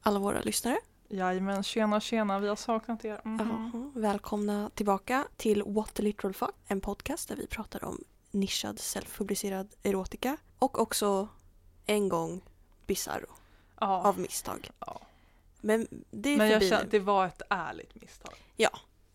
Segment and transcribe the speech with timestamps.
[0.00, 0.78] alla våra lyssnare.
[1.08, 3.20] Jajamän, tjena tjena, vi har saknat er.
[3.24, 3.38] Mhm.
[3.38, 8.76] Jaha, Välkomna tillbaka till What the Literal Fuck, en podcast där vi pratar om nischad
[8.78, 11.28] self-publicerad erotika och också
[11.86, 12.40] en gång
[12.86, 13.26] Bizarro
[13.80, 14.70] Ja, av misstag.
[14.78, 15.00] Ja.
[15.60, 18.34] Men det är men jag känner det var ett ärligt misstag.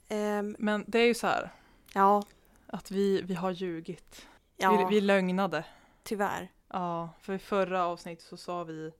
[0.07, 1.51] Ehm, Men det är ju så här
[1.93, 2.23] ja,
[2.67, 4.25] att vi, vi har ljugit.
[4.57, 5.65] ja Vi, vi lögnade.
[6.03, 6.51] tyvärr.
[6.67, 8.91] Ja, för i förra avsnittet så sa vi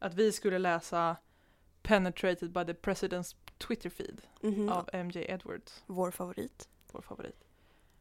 [0.00, 1.16] att vi skulle läsa
[1.82, 6.68] Penetrated by the President's Twitter feed Mhm, av MJ Edwards, Vår favorit.
[6.92, 7.44] vår favorit.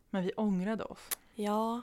[0.09, 1.09] Men vi ångrade oss.
[1.33, 1.81] Ja,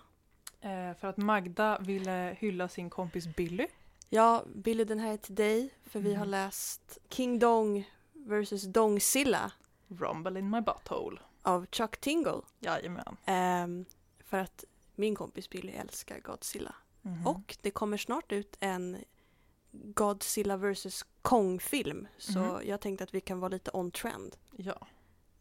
[0.61, 3.67] Eh, för att Magda ville hylla sin kompis Billy.
[4.09, 6.31] ja, Billy den här är till dig för vi har Mm.
[6.31, 9.53] läst King Dong vs Dongzilla
[9.89, 11.19] Rumble in my butthole.
[11.43, 12.41] av Chuck Tingle.
[12.59, 13.17] Jajamän.
[13.25, 13.85] Ehm,
[14.25, 14.65] för att
[14.95, 16.75] min kompis Billy älskar Godzilla.
[17.03, 17.27] Mhm.
[17.27, 18.97] Och det kommer snart ut en
[19.85, 22.09] Godzilla vs Kong-film.
[22.19, 22.61] Så Mhm.
[22.69, 24.37] jag tänkte att vi kan vara lite on trend.
[24.57, 24.87] Ja.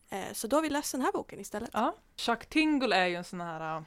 [0.09, 1.69] Eh, så då har vi läst den här boken istället.
[1.73, 1.95] Ja.
[2.15, 3.77] Chuck Tingle är ju en sån här...
[3.77, 3.83] uh,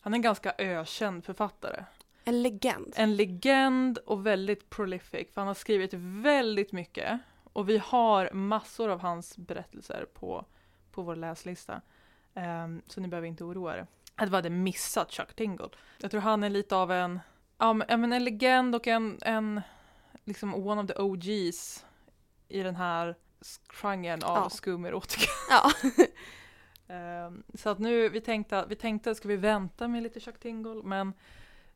[0.00, 1.84] Han är en ganska ökänd författare.
[2.24, 2.92] En legend.
[2.96, 7.20] En legend och väldigt prolific, för han har skrivit väldigt mycket.
[7.52, 10.44] Och vi har massor av hans berättelser på,
[10.90, 11.80] på vår läslista.
[12.34, 13.86] Ehm, så ni behöver inte oroa er.
[14.14, 15.68] Att vi hade missat Chuck Tingle.
[15.98, 17.20] Jag tror han är lite av en,
[17.88, 19.60] ja men, en legend och en, en,
[20.24, 21.84] liksom one of the OGs
[22.48, 23.14] i den här
[23.68, 24.50] genren av Ja.
[24.50, 25.26] skum erotika.
[25.50, 25.70] Ja.
[26.88, 30.82] Ehm, så att nu, vi tänkte, vi tänkte, ska vi vänta med lite Chuck Tingle?
[30.84, 31.12] Men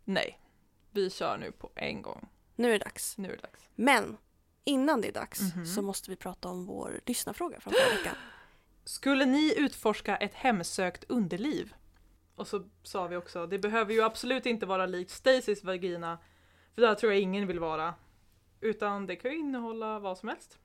[0.05, 0.41] nej,
[0.91, 2.29] vi kör nu på en gång.
[2.57, 3.19] nu är det dags.
[3.19, 3.69] Nu är det dags.
[3.75, 4.17] Men
[4.65, 5.67] innan det är dags Mhm.
[5.67, 8.15] så måste vi prata om vår lyssnarfråga från förra veckan.
[8.85, 11.75] Skulle ni utforska ett hemsökt underliv?
[12.39, 16.19] Och så sa vi också, det behöver ju absolut inte vara likt Stacys vagina,
[16.75, 17.95] för där tror jag ingen vill vara.
[18.61, 20.59] Utan det kan ju innehålla vad som helst.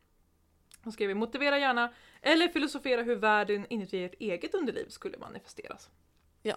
[0.83, 5.89] Då skrev vi, motivera gärna, eller filosofera hur världen inuti ert eget underliv skulle manifesteras.
[6.41, 6.55] Ja.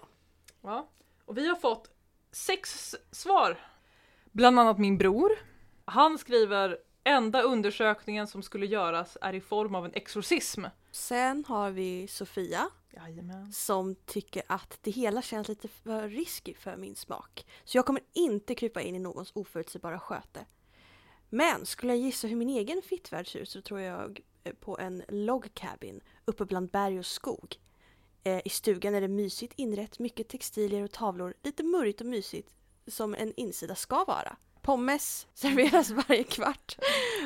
[0.61, 0.89] Ja.
[1.25, 1.89] Och vi har fått
[2.31, 3.57] sex svar.
[4.31, 5.31] Bland annat min bror.
[5.85, 10.65] Han skriver, enda undersökningen som skulle göras är i form av en exorcism.
[10.91, 13.51] Sen har vi Sofia Jajamän.
[13.51, 17.45] som tycker att det hela känns lite för risky för min smak.
[17.63, 20.45] Så jag kommer inte krypa in i någons oförutsägbara sköte.
[21.29, 24.79] Men skulle jag gissa hur min egen fittvärld ser ut så tror jag eh, på
[24.79, 27.55] en log cabin uppe bland berg och skog.
[28.23, 32.53] Eh, I stugan är det mysigt inrett, mycket textilier och tavlor, lite murrigt och mysigt
[32.87, 34.37] som en insida ska vara.
[34.61, 36.77] Pommes serveras varje kvart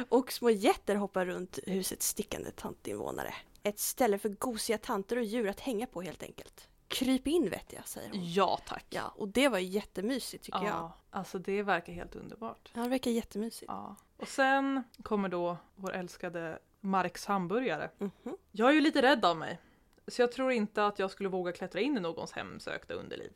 [0.09, 3.33] och små jätter hoppar runt husets stickande tantinvånare.
[3.63, 6.67] Ett ställe för gosiga tanter och djur att hänga på helt enkelt.
[6.87, 8.33] Kryp in vet jag, säger hon.
[8.33, 8.85] Ja tack.
[8.89, 10.67] Ja, och det var jättemysigt tycker jag.
[10.67, 12.71] Ja, alltså det verkar helt underbart.
[12.73, 13.65] Ja, det verkar jättemysigt.
[13.67, 13.95] Ja.
[14.17, 17.89] Och sen kommer då vår älskade Marks hamburgare.
[17.97, 18.37] Mhm.
[18.51, 19.59] Jag är ju lite rädd av mig.
[20.07, 23.31] Så jag tror inte att jag skulle våga klättra in i någons hemsökta underliv.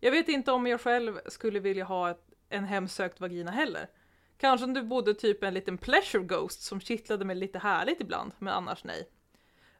[0.00, 3.90] Jag vet inte om jag själv skulle vilja ha ett, en hemsökt vagina heller.
[4.38, 8.32] Kanske om du bodde typ en liten pleasure ghost som kittlade mig lite härligt ibland,
[8.38, 9.08] men annars nej.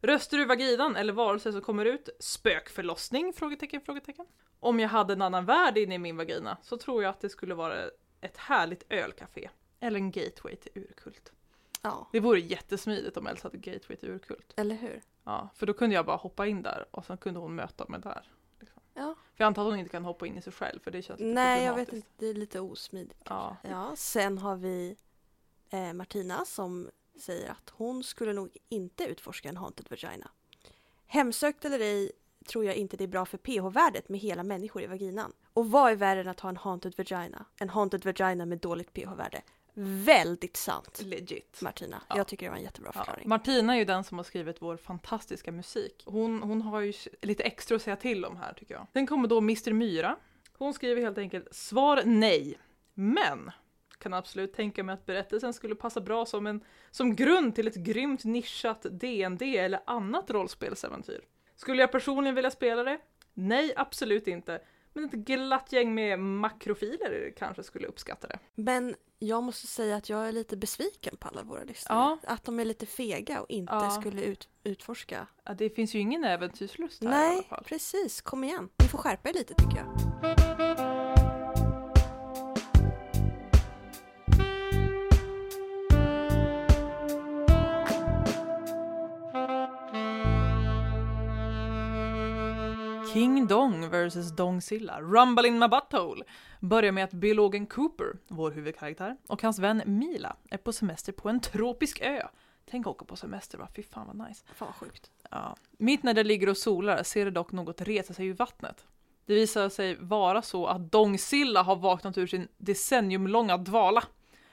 [0.06, 2.09] Röstar du vaginan eller varelse som kommer ut?
[2.21, 3.33] Spökförlossning?
[3.33, 4.27] Frågetecken, frågetecken.
[4.61, 7.28] Om jag hade en annan värld inne i min vagina så tror jag att det
[7.28, 7.84] skulle vara
[8.21, 9.50] ett härligt ölcafé.
[9.81, 11.33] Eller en gateway till urkult.
[11.83, 14.53] Ja, Det vore jättesmidigt om Elsa hade gateway till urkult.
[14.56, 15.03] eller hur?
[15.25, 18.00] Ja, för då kunde jag bara hoppa in där och sen kunde hon möta mig
[18.00, 18.31] där.
[18.61, 18.83] Liksom.
[18.95, 19.15] Ja.
[19.34, 21.21] För jag antar att hon inte kan hoppa in i sig själv för det känns
[21.21, 22.09] lite Nej, jag vet inte.
[22.16, 23.19] Det är lite osmidigt.
[23.25, 23.57] Ja.
[23.63, 24.97] Ja, sen har vi
[25.71, 26.91] eh, Martina som
[27.21, 30.30] säger att hon skulle nog inte utforska en haunted vagina.
[31.07, 32.13] Hemsökt eller ej
[32.47, 35.33] tror jag inte det är bra för pH-värdet med hela människor i vaginan.
[35.53, 37.45] Och vad är värre än att ha en haunted vagina?
[37.60, 39.42] En haunted vagina med dåligt pH-värde.
[39.78, 41.60] Väldigt sant, Legit.
[41.63, 42.03] Martina.
[42.09, 42.16] Ja.
[42.16, 42.98] Jag tycker det var en jättebra Ja.
[43.01, 43.28] förklaring.
[43.28, 46.03] Martina är ju den som har skrivit vår fantastiska musik.
[46.07, 46.92] Hon, hon har ju
[47.22, 48.86] lite extra att säga till om här tycker jag.
[48.92, 50.16] Sen kommer då Mr Myra.
[50.59, 52.59] Hon skriver helt enkelt svar nej.
[52.95, 53.51] Men
[53.98, 57.75] kan absolut tänka mig att berättelsen skulle passa bra som, en, som grund till ett
[57.77, 61.21] grymt nischat DND eller annat rollspelsäventyr.
[61.57, 62.98] Skulle jag personligen vilja spela det?
[63.34, 64.60] Nej, absolut inte.
[64.93, 68.39] Men ett glatt gäng med makrofiler kanske skulle uppskatta det.
[68.54, 71.99] Men jag måste säga att jag är lite besviken på alla våra lyssnare.
[71.99, 72.19] Ja.
[72.34, 73.91] Att de är lite fega och inte Ja.
[73.91, 75.27] skulle ut, utforska.
[75.45, 77.65] Ja, det finns ju ingen äventyrslust här i alla Nej, fall.
[77.65, 78.21] precis.
[78.21, 78.69] Kom igen.
[78.83, 80.85] Ni får skärpa er lite tycker jag.
[93.16, 96.24] King Dong vs Dongzilla, Rumble in my butthole,
[96.60, 101.28] börjar med att biologen Cooper, vår huvudkaraktär, och hans vän Mila är på semester på
[101.28, 102.22] en tropisk ö.
[102.71, 104.45] Tänk åka på semester va, fy fan vad nice.
[104.54, 105.10] Fan sjukt.
[105.30, 105.57] Ja.
[105.71, 108.86] Mitt när det ligger och solar ser det dock något resa sig ur vattnet.
[109.27, 114.04] Det visar sig vara så att Dongzilla har vaknat ur sin decenniumlånga dvala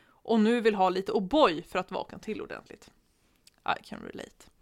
[0.08, 2.92] och nu vill ha lite O'boy för att vakna till ordentligt.
[3.80, 4.53] I can relate.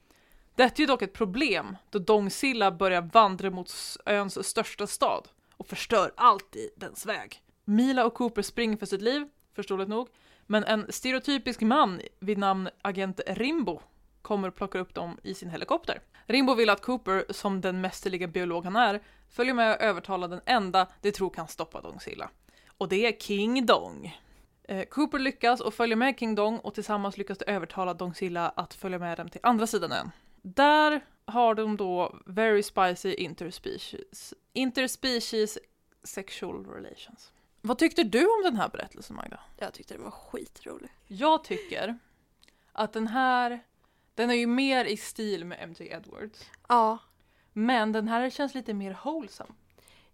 [0.56, 3.74] Detta är ju dock ett problem då Dongsilla börjar vandra mot
[4.06, 5.28] öns största stad
[5.58, 7.42] och förstör allt i dens väg.
[7.66, 10.08] Mila och Cooper springer för sitt liv, förståeligt nog,
[10.48, 13.82] men en stereotypisk man vid namn agent Rimbo
[14.22, 16.02] kommer och plockar upp dem i sin helikopter.
[16.26, 20.42] Rimbo vill att Cooper, som den mästerliga biolog han är, följer med och övertalar den
[20.46, 22.30] enda de tror kan stoppa Dongsilla.
[22.78, 24.20] Och det är King Dong.
[24.64, 28.74] Eh, Cooper lyckas och följer med King Dong och tillsammans lyckas de övertala Dongsilla att
[28.74, 30.12] följa med dem till andra sidan ön.
[30.42, 35.58] Där har de då very spicy interspecies, interspecies
[36.04, 37.32] sexual relations.
[37.62, 39.40] Vad tyckte du om den här berättelsen Magda?
[39.58, 40.90] Jag tyckte den var skitrolig.
[41.08, 42.00] Jag tycker
[42.72, 43.64] att den här,
[44.16, 46.50] den är ju mer i stil med MJ Edwards.
[46.68, 46.98] Ja.
[47.54, 49.50] Men den här känns lite mer wholesome.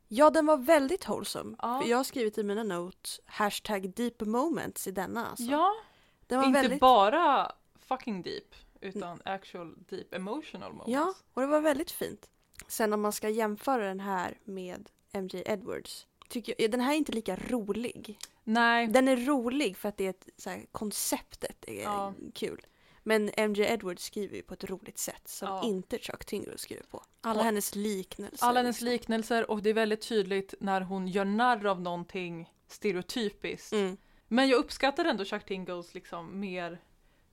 [0.08, 1.56] Ja, den var väldigt wholesome.
[1.62, 1.82] Ja.
[1.82, 5.28] För jag har skrivit i mina notes hashtag deep moments i denna.
[5.28, 5.44] Alltså.
[5.44, 5.74] Ja,
[6.22, 6.80] inte väldigt...
[6.80, 7.52] bara
[7.88, 10.92] fucking deep utan actual deep emotional moments.
[10.94, 12.30] Ja, och det var väldigt fint.
[12.68, 16.08] Sen om man ska jämföra den här med MJ Edwards.
[16.30, 18.20] Tycker jag, den här är inte lika rolig.
[18.44, 22.14] Nej, Den är rolig för att det är ett, så här, konceptet är Ja.
[22.36, 22.66] kul.
[23.04, 25.64] Men MJ Edwards skriver ju på ett roligt sätt som Ja.
[25.64, 27.04] inte Chuck Tingle skriver på.
[27.22, 28.46] Alla Och- hennes liknelser.
[28.48, 28.92] alla hennes liksom.
[28.92, 33.74] liknelser och det är väldigt tydligt när hon gör narr av någonting stereotypiskt.
[33.74, 33.98] Mm.
[34.28, 36.82] Men jag uppskattar ändå Chuck Tingles liksom mer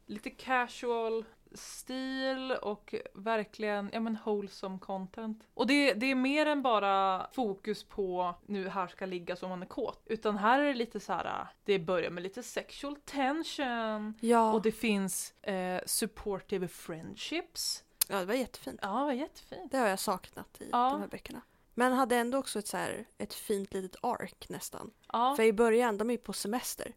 [0.06, 1.24] lite casual
[1.54, 5.46] stil och verkligen, ja men wholesome content.
[5.54, 9.62] Och det, det är mer än bara fokus på nu här ska ligga som man
[9.62, 10.02] är kåt.
[10.06, 14.14] Utan här är det lite så här, det börjar med lite sexual tension.
[14.20, 14.52] Ja.
[14.52, 17.84] Och det finns eh, supportive friendships.
[18.08, 18.80] ja, det var jättefint.
[18.82, 19.72] Ja, det var jättefint.
[19.72, 20.90] Det har jag saknat i Ja.
[20.90, 21.40] de här böckerna.
[21.76, 24.90] Men hade ändå också ett, så här, ett fint litet ark nästan.
[25.12, 25.34] Ja.
[25.36, 26.92] För i början, de är ju på semester.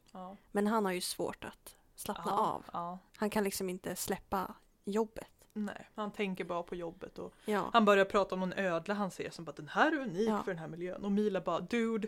[0.51, 2.38] Men han har ju svårt att slappna ja.
[2.38, 2.63] av.
[2.73, 2.99] Ja.
[3.17, 4.53] Han kan liksom inte släppa
[4.85, 5.27] jobbet.
[5.53, 7.69] Nej, han tänker bara på jobbet och Ja.
[7.73, 10.44] han börjar prata om någon ödla han ser som bara den här är unik Ja.
[10.44, 12.07] för den här miljön och Mila bara dude,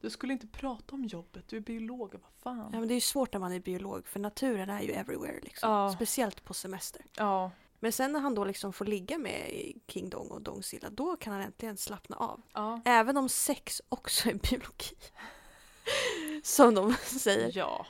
[0.00, 2.70] du skulle inte prata om jobbet, du är biolog, vad fan.
[2.72, 5.40] Ja men det är ju svårt när man är biolog för naturen är ju everywhere
[5.42, 5.92] liksom.
[5.92, 7.02] Speciellt på semester.
[7.16, 7.50] Ja,
[7.80, 11.32] Men sen när han då liksom får ligga med King Dong och Dongzilla då kan
[11.32, 12.40] han äntligen slappna av.
[12.84, 14.96] Även om sex också är biologi.
[16.42, 17.52] Som de säger.
[17.58, 17.86] Ja.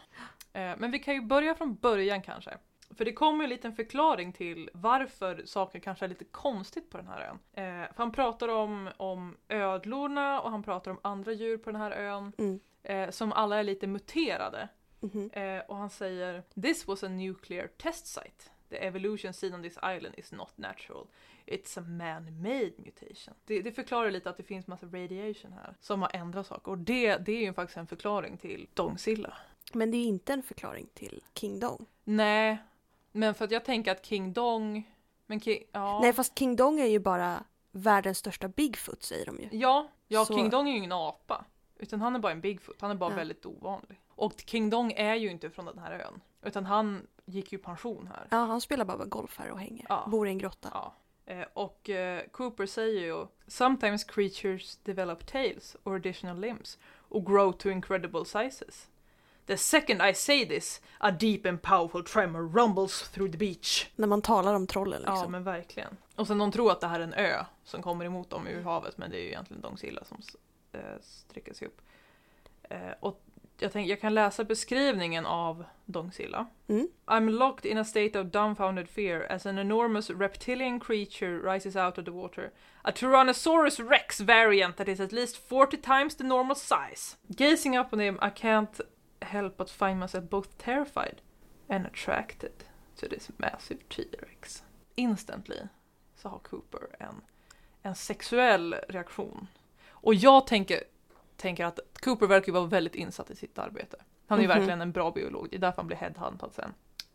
[0.53, 2.59] Eh, Men vi kan ju börja från början kanske.
[2.97, 6.97] För det kommer ju en liten förklaring till varför saker kanske är lite konstigt på
[6.97, 7.39] den här ön.
[7.53, 11.81] Eh, för han pratar om, om ödlorna och han pratar om andra djur på den
[11.81, 12.33] här ön.
[12.39, 12.61] Mm.
[12.83, 14.69] Eh, som alla är lite muterade.
[15.01, 15.31] Mhm.
[15.33, 18.51] Eh, och han säger This was a nuclear test site.
[18.69, 21.07] The evolution seen on this island is not natural.
[21.47, 23.35] It's a man-made mutation.
[23.45, 26.71] Det, det förklarar lite att det finns massa radiation här som har ändrat saker.
[26.71, 29.35] Och det, det är ju faktiskt en förklaring till Dongzilla.
[29.75, 31.87] Men det är inte en förklaring till King Dong.
[32.05, 32.59] Nej,
[33.13, 34.95] men för att jag tänker att King Dong...
[35.27, 36.01] Men King, ja.
[36.03, 39.49] Nej fast King Dong är ju bara världens största Bigfoot säger de ju.
[39.53, 41.45] Ja, ja Så- King Dong är ju ingen apa.
[41.77, 43.17] Utan han är bara en Bigfoot, han är bara Ja.
[43.17, 44.01] väldigt ovanlig.
[44.09, 46.21] Och King Dong är ju inte från den här ön.
[46.43, 48.27] Utan han gick ju pension här.
[48.31, 49.87] Ja han spelar bara golf här och hänger.
[49.89, 50.05] Ja.
[50.11, 50.69] Bor i en grotta.
[50.73, 50.95] Ja.
[51.27, 57.53] Eh, och eh, Cooper säger ju Sometimes creatures develop tails or additional limbs or grow
[57.53, 58.89] to incredible sizes.
[59.49, 63.91] The second I say this, a deep and powerful tremor rumbles through the beach.
[63.97, 65.17] När man talar om trollen liksom.
[65.17, 65.97] Ja men verkligen.
[66.17, 68.63] Och sen de tror att det här är en ö som kommer emot dem ur
[68.63, 70.19] havet men det är ju egentligen Dongzilla som
[70.73, 71.81] eh, sträcker sig upp.
[72.63, 73.23] Eh, och
[73.59, 76.47] jag, tänk, jag kan läsa beskrivningen av Dongzilla.
[76.69, 76.89] Mm.
[77.07, 81.99] I'm locked in a state of dumbfounded fear as an enormous reptilian creature rises out
[81.99, 82.51] of the water.
[82.83, 87.17] A Tyrannosaurus rex variant that is at least 40 times the normal size.
[87.37, 88.81] Gazing up on him, I can't
[89.21, 91.21] help but find myself both terrified
[91.69, 92.53] and attracted
[93.01, 94.65] to this massive T-rex.
[94.95, 95.61] Instantly
[96.17, 97.21] så har Cooper en,
[97.83, 99.47] en sexuell reaktion.
[99.91, 100.83] Och jag tänker,
[101.37, 103.97] tänker att Cooper verkar vara väldigt insatt i sitt arbete.
[104.27, 104.57] Han är ju Mhm.
[104.59, 106.75] verkligen en bra biolog, det är därför han blir headhuntad sen.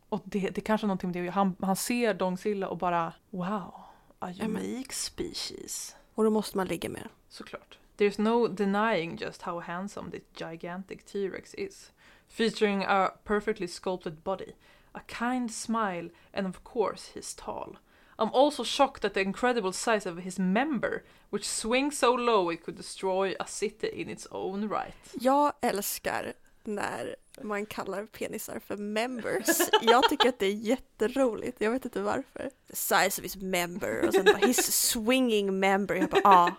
[0.09, 3.73] Och det, det kanske är någonting med det, han, han ser Dongzilla och bara wow,
[4.19, 5.95] a unique species.
[6.13, 7.07] Och då måste man ligga med.
[7.29, 7.77] Såklart.
[7.97, 11.91] There's no denying just how handsome this gigantic T-Rex is.
[12.27, 14.53] Featuring a perfectly sculpted body,
[14.95, 17.75] a kind smile and of course his tall.
[18.19, 22.63] I'm also shocked at the incredible size of his member, which swings so low it
[22.63, 25.15] could destroy a city in its own right.
[25.19, 26.33] Jag älskar
[26.63, 29.57] när man kallar penisar för members.
[29.81, 31.61] Jag tycker att det är jätteroligt.
[31.61, 32.49] Jag vet inte varför.
[32.67, 35.95] The size of his member och sen bara his swinging member.
[35.95, 36.51] Jag bara ja,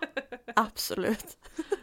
[0.55, 1.37] absolut.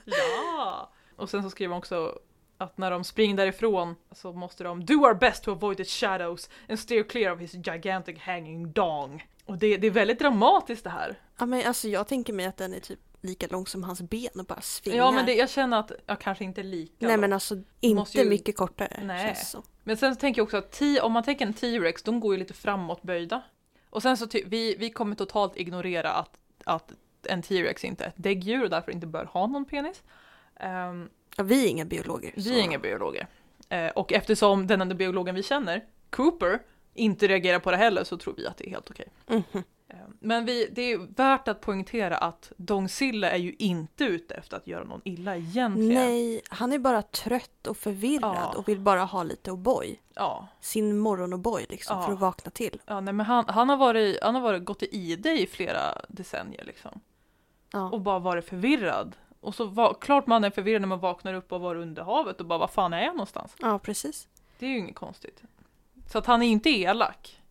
[0.04, 0.92] Ja!
[1.16, 2.18] Och sen så skriver de också
[2.58, 6.50] att när de springer därifrån så måste de do our best to avoid its shadows
[6.68, 9.26] and steer clear of his gigantic hanging dong.
[9.44, 11.20] Och det, det är väldigt dramatiskt det här.
[11.38, 14.28] Ja men alltså jag tänker mig att den är typ lika lång som hans ben
[14.38, 14.98] och bara svingar.
[14.98, 17.20] Ja men det, jag känner att jag kanske inte är lika Nej lång.
[17.20, 19.00] men alltså inte ju- mycket kortare.
[19.04, 19.26] Nej.
[19.26, 19.62] Känns som.
[19.84, 22.38] Men sen så tänker jag också att om man tänker en T-rex, de går ju
[22.38, 23.42] lite framåtböjda.
[23.90, 26.92] Och sen så ty- vi, vi kommer totalt ignorera att, att
[27.28, 30.02] en T-rex inte är ett däggdjur och därför inte bör ha någon penis.
[30.56, 32.32] Ehm, Ja, vi är inga biologer.
[32.36, 33.26] vi så- är inga biologer.
[33.68, 36.58] Eh, och eftersom den enda biologen vi känner, Cooper,
[36.94, 39.08] inte reagerar på det heller så tror vi att det är helt okej.
[39.26, 39.42] Mhm.
[39.52, 39.62] Eh,
[40.20, 44.66] Men vi, det är värt att poängtera att Dong-Silla är ju inte ute efter att
[44.66, 45.94] göra någon illa egentligen.
[45.94, 48.54] Nej, han är bara trött och förvirrad Ja.
[48.58, 49.96] och vill bara ha lite O'boy.
[50.14, 52.06] Ja, Sin morgon-O'boy liksom Ja.
[52.06, 52.80] för att vakna till.
[52.86, 55.80] ja nej, men han, han, har varit, han har varit, gått i ide i flera
[56.08, 57.00] decennier liksom.
[57.72, 57.90] Ja.
[57.90, 59.16] Och bara varit förvirrad.
[59.40, 62.40] Och så var, klart man är förvirrad när man vaknar upp och var under havet
[62.40, 63.54] och bara vad fan är jag någonstans?
[63.60, 64.28] ja, precis.
[64.58, 65.42] Det är ju inget konstigt.
[66.12, 67.41] Så att han är inte elak.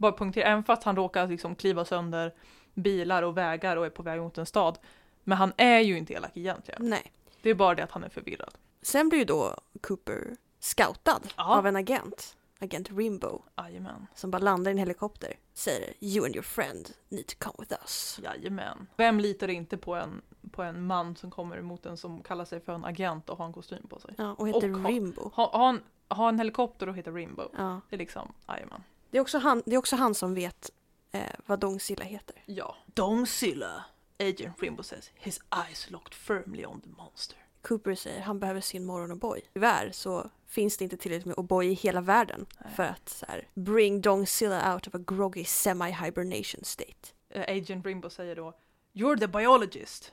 [0.00, 2.34] Bara poängtera, även fast han råkar liksom kliva sönder
[2.74, 4.78] bilar och vägar och är på väg mot en stad.
[5.24, 6.88] Men han är ju inte elak egentligen.
[6.88, 7.12] Nej.
[7.42, 8.54] Det är bara det att han är förvirrad.
[8.82, 11.58] Sen blir ju då Cooper scoutad Ja.
[11.58, 12.36] av en agent.
[12.60, 13.42] Agent Rimbo.
[13.56, 14.06] Jajamän.
[14.14, 15.34] Som bara landar i en helikopter.
[15.54, 18.20] Säger You and your friend need to come with us.
[18.24, 18.86] Jajamän.
[18.96, 22.60] Vem litar inte på en, på en man som kommer emot en som kallar sig
[22.60, 24.14] för en agent och har en kostym på sig?
[24.18, 25.30] Ja, och heter Och Rimbo.
[25.34, 27.42] Ha, ha, en, ha en helikopter och heter Rimbo.
[27.56, 27.80] Ja.
[27.90, 28.82] Det är liksom, jajamän.
[29.10, 30.70] Det, är också han, det är också han som vet
[31.12, 32.42] eh, vad Dong-Silla heter.
[32.46, 32.76] Ja.
[32.86, 33.84] Dongzilla.
[34.18, 37.38] Agent Rimbo says his eyes locked firmly on the monster.
[37.62, 39.40] Cooper säger han behöver sin morgon-O'boy.
[39.52, 42.74] Tyvärr så finns det inte tillräckligt med O'boy i hela världen Nej.
[42.74, 47.08] för att så här, bring Dong-Silla out of a groggy semi-hibernation state.
[47.30, 48.54] Eh, Agent Rimbo säger då
[48.92, 50.12] You're the biologist.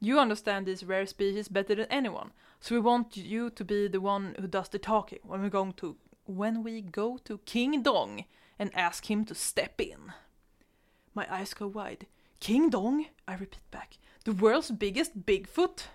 [0.00, 2.30] You understand these rare species better than anyone.
[2.60, 5.72] So we want you to be the one who does the talking when we going
[5.72, 5.94] to
[6.28, 10.12] when we go to King Dong and ask him to step in.
[11.12, 12.06] My eyes go wide.
[12.38, 14.00] King Dong, I repeat back.
[14.24, 15.88] The world's biggest Bigfoot.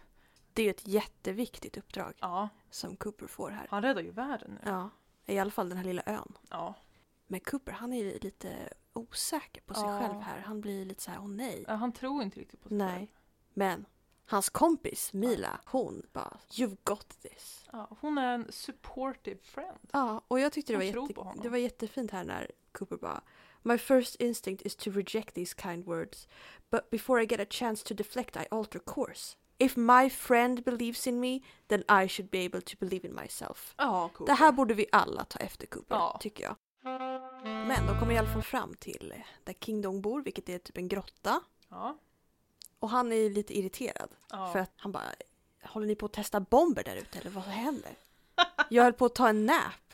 [0.53, 3.67] Det är ju ett jätteviktigt uppdrag Ja, som Cooper får här.
[3.69, 4.71] han räddar ju världen nu.
[4.71, 4.89] Ja,
[5.25, 6.33] i alla fall den här lilla ön.
[6.49, 6.73] Ja.
[7.27, 9.99] Men Cooper han är ju lite osäker på sig Ja.
[9.99, 10.39] själv här.
[10.39, 11.65] Han blir lite så här, åh nej.
[11.67, 12.95] Ja, Han tror inte riktigt på sig Nej.
[12.95, 13.07] själv.
[13.53, 13.85] Men
[14.25, 17.65] hans kompis Mila, hon bara You've got this.
[17.71, 19.89] Ja, hon är en supportive friend.
[19.91, 23.21] Ja, och jag tyckte det var, jätte, det var jättefint här när Cooper bara
[23.61, 26.27] My first instinct is to reject these kind words
[26.71, 29.37] but before I get a chance to deflect I alter course.
[29.57, 33.73] If my friend believes in me then I should be able to believe in myself.
[33.77, 34.27] Ja, cool.
[34.27, 36.17] Det här borde vi alla ta efter Cooper, Ja.
[36.21, 36.55] tycker jag.
[37.43, 39.13] Men de kommer i alla fall fram till
[39.43, 41.41] där King Dong bor, vilket är typ en grotta.
[41.69, 41.97] Ja.
[42.83, 44.09] Och han är lite irriterad.
[44.31, 44.51] ja.
[44.51, 45.03] För att han bara,
[45.63, 47.91] håller ni på att testa bomber där ute eller vad händer?
[48.69, 49.93] Jag höll på att ta en nap.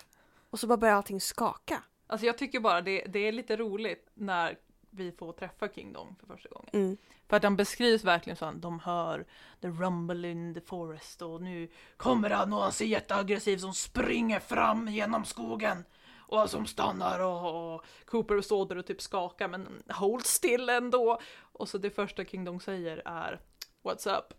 [0.49, 1.83] Och så bara börjar allting skaka.
[2.07, 4.57] Alltså jag tycker bara det, det är lite roligt när
[4.89, 6.69] vi får träffa King Dong för första gången.
[6.73, 6.97] Mm.
[7.27, 9.25] För att han beskrivs verkligen så att de hör
[9.61, 14.39] the rumble in the forest och nu kommer han och han ser jätteaggressiv som springer
[14.39, 15.83] fram genom skogen.
[16.29, 21.19] Och som stannar och, och Cooper står där och typ skakar men hold still ändå.
[21.39, 23.41] Och så det första King Dong säger är
[23.83, 24.33] What's up?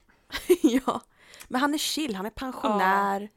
[0.86, 1.00] ja.
[1.48, 3.28] Men han är chill, han är pensionär.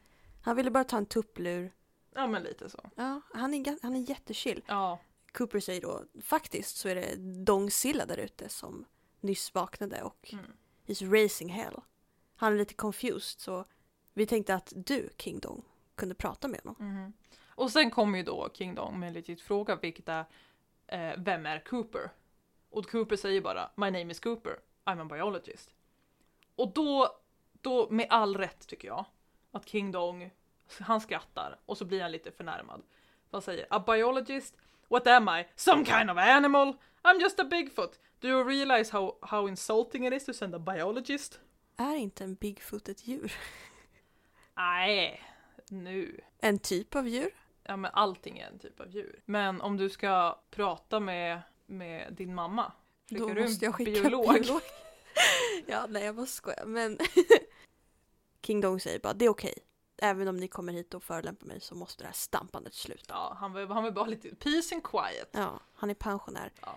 [0.42, 1.72] Han ville bara ta en tupplur.
[2.14, 2.90] Ja men lite så.
[2.94, 4.64] Ja, han är, han är jättechill.
[4.66, 4.98] Ja,
[5.32, 8.84] Cooper säger då, faktiskt så är det Dong Silla där ute som
[9.20, 10.44] nyss vaknade och Mm.
[10.86, 11.80] he's racing hell.
[12.36, 13.64] Han är lite confused så
[14.14, 16.76] vi tänkte att du, King Dong, kunde prata med honom.
[16.78, 17.12] Mhm.
[17.54, 20.24] Och sen kommer ju då King Dong med en legit fråga, vilket är
[20.86, 22.10] eh, Vem är Cooper?
[22.70, 25.70] Och Cooper säger bara My name is Cooper, I'm a biologist.
[26.56, 27.16] Och då,
[27.60, 29.04] då med all rätt tycker jag,
[29.52, 30.30] att King Dong,
[30.80, 32.82] han skrattar och så blir han lite förnärmad.
[33.30, 34.56] Han säger A biologist?
[34.88, 35.44] What am I?
[35.56, 36.76] Some kind of animal?
[37.02, 37.98] I'm just a Bigfoot.
[38.20, 41.40] Do you realize how, how insulting it is to send a biologist?
[41.76, 43.32] Är inte en Bigfoot ett djur?
[44.56, 45.22] Nej,
[45.68, 46.20] nu.
[46.38, 47.30] En typ av djur?
[47.64, 49.22] Ja men allting är en typ av djur.
[49.24, 52.72] Men om du ska prata med, med din mamma,
[53.08, 54.34] Då du måste jag skicka biolog?
[54.34, 54.60] biolog.
[55.66, 56.64] ja, nej jag bara skojar.
[56.66, 56.98] Men
[58.42, 59.54] King Dong säger bara det är okej.
[59.96, 63.04] Även om ni kommer hit och förolämpar mig så måste det här stampandet sluta.
[63.14, 65.28] Ja, han vill, han vill bara ha lite peace and quiet.
[65.32, 66.52] Ja, han är pensionär.
[66.60, 66.76] Ja.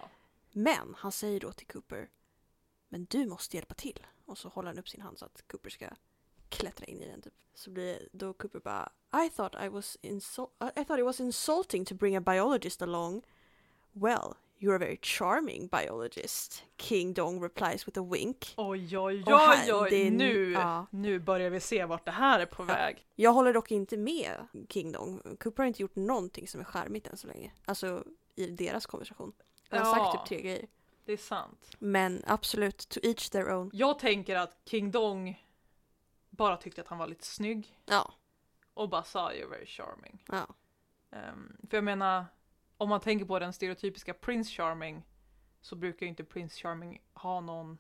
[0.52, 2.10] Men han säger då till Cooper,
[2.90, 4.08] men du måste hjälpa till.
[4.26, 5.90] Och så håller han upp sin hand så att Cooper ska
[6.50, 7.34] klättra in i den typ.
[7.54, 8.90] Så blir då Cooper bara,
[9.26, 10.52] I thought I was insult-
[10.82, 13.22] I thought it was insulting to bring a biologist along.
[13.92, 16.64] Well, you're a very charming biologist.
[16.78, 18.54] King Dong replies with a wink.
[18.58, 20.86] Oj, oj, oj, oj, är- nu, ja.
[20.92, 23.06] nu börjar vi se vart det här är på väg.
[23.16, 25.22] Jag håller dock inte med King Dong.
[25.40, 27.52] Cooper har inte gjort någonting som är charmigt än så länge.
[27.66, 28.04] Alltså
[28.36, 29.34] i deras konversation.
[29.70, 30.06] Han har Ja.
[30.12, 30.68] sagt typ tre grejer.
[31.06, 31.68] Det är sant.
[31.80, 33.70] Men absolut, to each their own.
[33.74, 35.44] Jag tänker att King Dong
[36.38, 38.14] bara tyckte att han var lite snygg Ja,
[38.74, 40.24] och bara sa you're very charming.
[40.28, 40.48] ja.
[41.12, 42.26] Ehm, för jag menar,
[42.78, 45.04] om man tänker på den stereotypiska Prince Charming
[45.62, 47.78] så brukar ju inte Prince Charming ha någon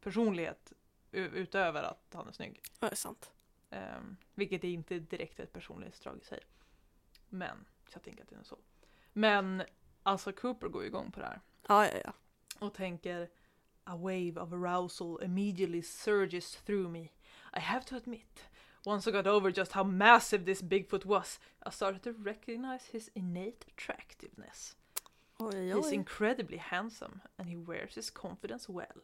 [0.00, 0.72] personlighet
[1.12, 2.62] utöver att han är snygg.
[2.78, 3.32] Det är sant.
[3.70, 6.40] Um, vilket är inte direkt ett personlighetsdrag i sig.
[7.28, 8.58] Men, så jag tänker att det är så.
[9.12, 9.62] Men,
[10.02, 11.40] alltså Cooper går ju igång på det här.
[11.68, 12.12] Ja, ja, ja.
[12.58, 13.30] och tänker
[13.84, 17.08] A wave of arousal immediately surges through me.
[17.52, 18.44] I have to admit,
[18.86, 23.10] once I got over just how massive this Bigfoot was, I started to recognize his
[23.14, 24.76] innate attractiveness.
[25.38, 25.92] Oj, He's oj.
[25.92, 29.02] incredibly handsome and he wears his confidence well.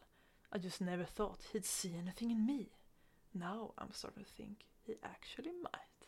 [0.51, 2.69] I just never thought he'd see anything in me.
[3.33, 6.07] Now I'm starting to think he actually might.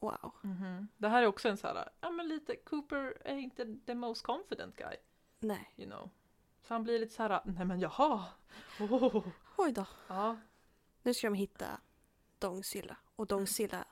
[0.00, 0.32] Wow.
[0.42, 0.88] Mhm.
[0.98, 4.22] Det här är också en sån här, ja men lite, Cooper är inte the most
[4.22, 4.96] confident guy,
[5.40, 5.72] Nej.
[5.76, 6.10] you know.
[6.62, 8.24] Så han blir lite så här, nej men jaha,
[8.80, 9.26] oh.
[9.56, 9.86] Oj då.
[10.08, 10.36] Ja,
[11.06, 11.66] Nu ska de hitta
[12.38, 12.96] Dongzilla.
[13.16, 13.84] Och Dongzilla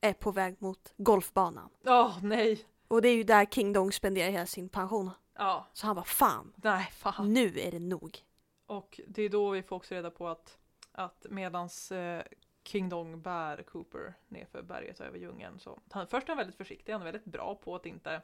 [0.00, 1.70] är på väg mot golfbanan.
[1.86, 2.64] Åh nej!
[2.88, 5.10] Och det är ju där King Dong spenderar hela sin pension.
[5.34, 7.32] Ja, Så han bara fan, nej fan.
[7.32, 8.18] nu är det nog.
[8.66, 10.58] Och det är då vi får också reda på att,
[10.92, 12.22] att medans eh,
[12.64, 16.56] King Dong bär Cooper nerför berget och över djungeln så han, först är han väldigt
[16.56, 18.22] försiktig, han är väldigt bra på att inte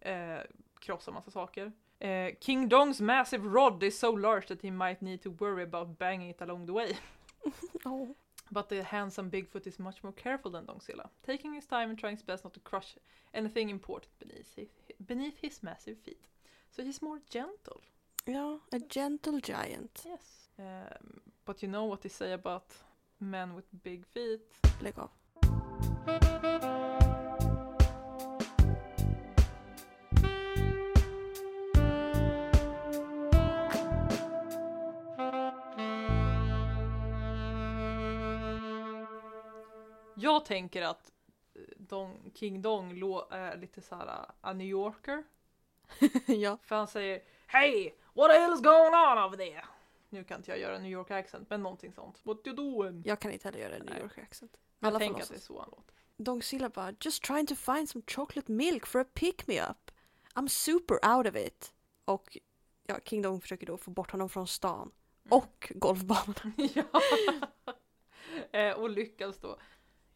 [0.00, 0.38] eh,
[0.78, 1.72] krossa massa saker.
[1.98, 5.98] Eh, King Dongs massive rod is so large that he might need to worry about
[5.98, 6.96] banging it along the way.
[7.86, 8.14] Oh.
[8.52, 12.16] But the handsome Bigfoot is much more careful than Dongzilla, taking his time and trying
[12.16, 12.94] his best not to crush
[13.32, 14.68] anything important beneath his,
[15.06, 16.28] beneath his massive feet.
[16.70, 17.80] So he's more gentle.
[18.26, 20.02] Ja, a gentle giant.
[20.04, 20.48] Yes.
[20.58, 22.66] Um, but you know what they say about
[23.20, 24.60] men with big feet?
[24.80, 25.10] Lägg av.
[40.44, 41.12] Jag tänker att
[41.54, 42.90] eh, Dong, King Dong
[43.30, 45.24] är lite såhär uh, a New Yorker.
[46.26, 46.58] ja.
[46.62, 47.90] För han säger Hey!
[48.14, 49.64] What the hell is going on over there?
[50.08, 52.20] Nu kan inte jag göra New York accent, men någonting sånt.
[52.22, 53.02] What you doing?
[53.06, 53.98] Jag kan inte heller göra en New.
[53.98, 54.56] York accent.
[54.78, 55.94] Jag Alla får tänker att det är så han låter.
[56.16, 59.90] Dongzilla bara just trying to find some chocolate milk for a pick me up.
[60.34, 61.72] I'm super out of it.
[62.04, 62.38] Och
[62.86, 64.90] ja, King Dong försöker då få bort honom från stan.
[65.24, 65.38] Mm.
[65.38, 66.52] Och golfbanan.
[66.74, 66.84] ja.
[68.58, 69.58] eh, och lyckas då.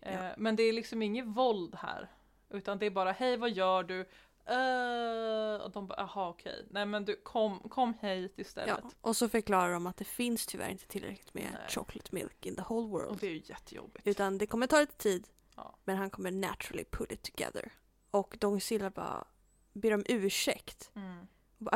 [0.01, 0.35] Eh, Ja.
[0.37, 2.11] Men det är liksom inget våld här.
[2.51, 4.01] Utan det är bara hej vad gör du?
[4.53, 6.67] Eh, och de bara jaha okej.
[6.71, 8.79] Nej men du kom, kom hit istället.
[8.83, 8.91] Ja.
[9.01, 11.69] Och så förklarar de att det finns tyvärr inte tillräckligt med Nej.
[11.69, 13.21] chocolate milk in the whole Och world.
[13.21, 14.07] det är ju jättejobbigt.
[14.07, 15.29] Utan det kommer ta lite tid.
[15.57, 15.75] Ja.
[15.85, 17.73] Men han kommer naturally put it together.
[18.11, 19.25] Och Dongzilla bara
[19.73, 20.91] ber om ursäkt.
[20.95, 21.27] Mm.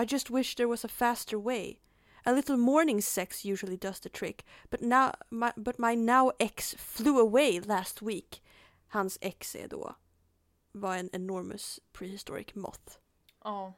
[0.03, 1.77] I just wish there was a faster way.
[2.25, 6.75] A little morning sex usually does the trick, but now my, but my now ex
[6.79, 8.43] flew away last week.
[8.89, 9.95] Hans ex är då
[10.73, 12.99] var en enormous prehistoric moth.
[13.45, 13.73] Ja.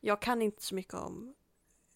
[0.00, 1.34] Jag kan inte så mycket om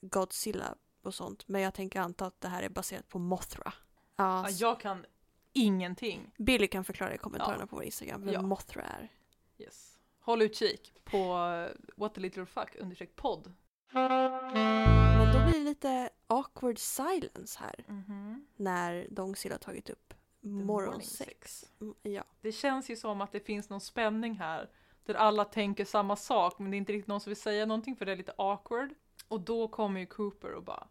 [0.01, 3.73] Godzilla och sånt, men jag tänker anta att det här är baserat på Mothra.
[4.17, 5.05] Ja, jag kan
[5.53, 6.33] ingenting.
[6.39, 7.67] Billy kan förklara i kommentarerna Ja.
[7.67, 8.43] på vår Instagram vem Ja.
[8.43, 9.13] Mothra är.
[9.59, 9.99] Yes.
[10.21, 13.53] Håll utkik på eh, What the little fuck understreck podd.
[13.91, 18.47] Men då blir det lite awkward silence här Mhm.
[18.57, 21.71] när Dongzilla har tagit upp The moral morning sex.
[21.81, 22.25] Mm, Ja.
[22.41, 24.71] Det känns ju som att det finns någon spänning här.
[25.05, 27.97] Där alla tänker samma sak men det är inte riktigt någon som vill säga någonting
[27.97, 28.95] för det är lite awkward.
[29.29, 30.89] Och då kommer ju Cooper och bara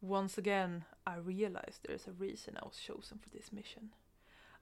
[0.00, 3.94] Once again I realize there is a reason I was chosen for this mission.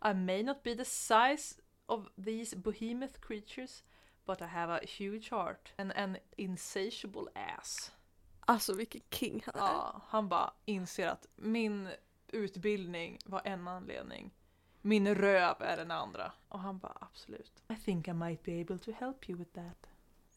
[0.04, 3.84] I may not be the size of these behemoth creatures
[4.26, 7.92] but I have a huge heart and an insatiable ass.
[8.40, 9.68] Alltså vilken king han är.
[9.68, 11.88] Ja, han bara inser att min
[12.28, 14.34] utbildning var en anledning.
[14.82, 16.32] Min röv är den andra.
[16.48, 17.62] Och han bara absolut.
[17.68, 19.86] I think I might be able to help you with that.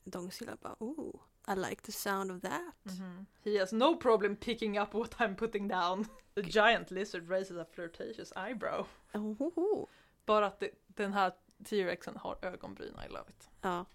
[0.04, 1.16] Dongzilla bara oh,
[1.48, 2.76] I like the sound of that.
[3.44, 6.06] He has no problem picking up what I'm putting down.
[6.36, 8.88] The giant lizard raises a flirtatious eyebrow.
[9.14, 9.88] Ohoho.
[10.26, 11.32] Bara att det, den här
[11.66, 13.50] T-rexen har ögonbryn, I love it.
[13.62, 13.86] Ja.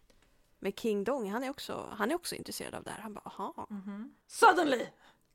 [0.59, 3.03] Men King Dong, han är också, han är också intresserad av det här.
[3.03, 3.69] Han bara, aha.
[4.27, 4.87] Suddenly,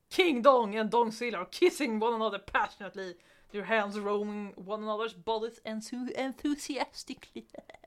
[0.09, 3.17] King Dong and Dong Silla are kissing one another passionately,
[3.51, 7.45] their hands roaming one another's bodies enthu- enthusiastically.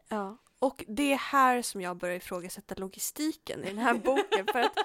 [0.08, 0.36] Ja.
[0.58, 4.46] Och det är här som jag börjar ifrågasätta logistiken i den här boken.
[4.52, 4.78] för att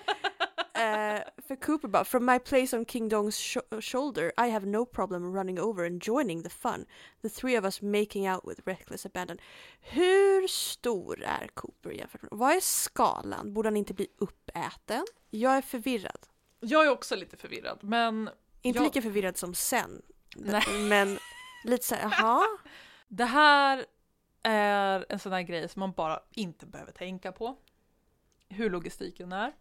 [0.78, 4.86] eh, för Cooper bara, from my place on King Dong's sh- shoulder I have no
[4.86, 6.86] problem running over and joining the fun.
[7.22, 9.38] The three of us making out with reckless abandon.
[9.82, 13.54] Hur stor är Cooper jämfört med, vad är skalan?
[13.54, 15.06] Borde han inte bli uppäten?
[15.30, 16.20] Jag är förvirrad.
[16.60, 18.30] Jag är också lite förvirrad, men
[18.62, 18.84] Inte Ja.
[18.84, 20.02] lika förvirrad som sen.
[20.36, 20.64] Nej.
[20.90, 21.18] Men
[21.64, 22.44] lite såhär, jaha?
[23.08, 23.86] det här
[24.44, 27.58] är en sån här grej som man bara inte behöver tänka på.
[28.50, 29.54] Hur logistiken är.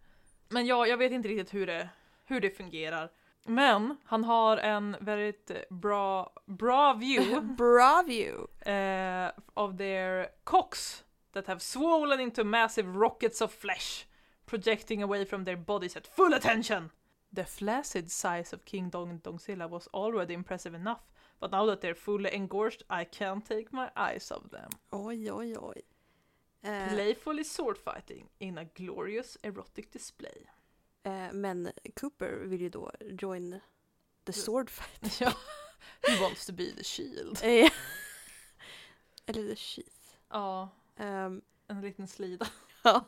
[0.48, 1.88] Men ja, jag vet inte riktigt hur det,
[2.24, 3.10] hur det fungerar.
[3.44, 8.48] Men han har en väldigt bra, bra view Bravo!
[8.66, 14.06] uh, of their cocks that have swollen into massive rockets of flesh,
[14.46, 16.90] projecting away from their bodies at full attention.
[17.32, 21.02] The flaccid size of King Dong Dongzilla was already impressive enough,
[21.40, 24.70] but now that they're fully engorged, I can't take my eyes off them.
[24.92, 25.82] Oj, oj, oj.
[26.66, 30.46] Eh, Playfully sword fighting in a glorious erotic display.
[31.02, 33.60] eh, men Cooper vill ju då join
[34.24, 35.20] the sword fight.
[35.20, 35.32] ja,
[36.02, 37.38] he wants to be the shield.
[37.42, 37.70] Eh,
[39.26, 40.16] Eller the sheath.
[40.30, 42.46] Ja, Ehm, en liten slida.
[42.84, 43.04] ja.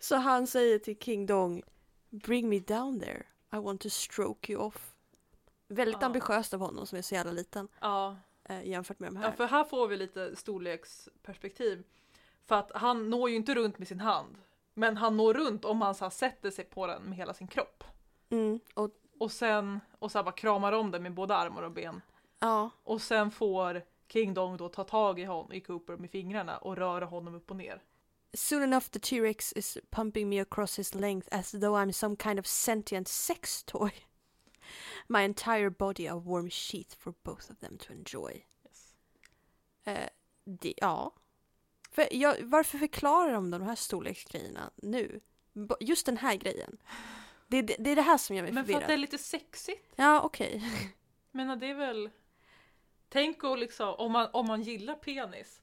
[0.00, 1.62] Så han säger till King Dong
[2.10, 3.26] Bring me down there.
[3.52, 4.94] I want to stroke you off.
[5.68, 6.06] Väldigt Ja.
[6.06, 8.16] ambitiöst av honom som är så jävla liten Ja,
[8.64, 9.24] jämfört med de här.
[9.24, 11.84] Ja, för här får vi lite storleksperspektiv.
[12.44, 14.38] För att han når ju inte runt med sin hand.
[14.74, 17.46] Men han når runt om han så här sätter sig på den med hela sin
[17.48, 17.84] kropp.
[18.30, 21.72] Mm, och, Och sen och så här bara kramar om den med både armar och
[21.72, 22.00] ben.
[22.38, 26.58] ja, Och sen får King Dong då ta tag i, hon, i Cooper med fingrarna
[26.58, 27.82] och röra honom upp och ner.
[28.34, 32.38] Soon enough the T-Rex is pumping me across his length as though I'm some kind
[32.38, 33.90] of sentient sex toy.
[35.08, 38.44] My entire body a warm sheath for both of them to enjoy.
[38.64, 38.94] Yes.
[39.84, 40.08] Eh,
[40.44, 41.12] det, ja.
[41.92, 45.20] För jag, varför förklarar de de här storleksgrejerna nu?
[45.80, 46.78] Just den här grejen.
[47.48, 48.90] Det, det, det är det här som gör mig Men för att förvirrad.
[48.90, 49.92] det är lite sexigt.
[49.96, 50.62] Ja, okej.
[51.30, 52.10] Men det är väl...
[53.08, 55.62] Tänk och liksom, om man, om man gillar penis.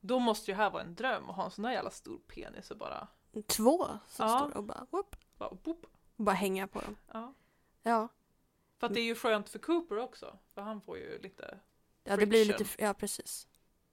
[0.00, 2.70] Då måste ju här vara en dröm att ha en sån där jävla stor penis
[2.70, 3.08] och bara...
[3.46, 4.38] Två som Ja.
[4.38, 5.86] står och bara, whoop, bara, boop.
[6.16, 6.96] bara hänga på dem.
[7.12, 7.34] Ja.
[7.82, 8.08] Ja,
[8.78, 10.38] För att det är ju skönt för Cooper också.
[10.54, 11.58] För han får ju lite...
[12.04, 12.66] ja det blir Friction.
[12.66, 13.48] lite, ja precis.